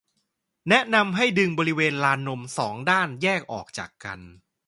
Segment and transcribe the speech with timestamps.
[0.69, 4.19] แนะนำให้ดึงบริเวณลานนม สอง ด้านแยกออกจากกัน